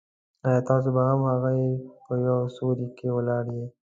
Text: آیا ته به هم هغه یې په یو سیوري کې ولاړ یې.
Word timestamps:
آیا 0.45 0.59
ته 0.67 0.75
به 0.95 1.01
هم 1.09 1.19
هغه 1.31 1.49
یې 1.59 1.69
په 2.05 2.13
یو 2.27 2.39
سیوري 2.55 2.87
کې 2.97 3.07
ولاړ 3.15 3.45
یې. 3.55 3.65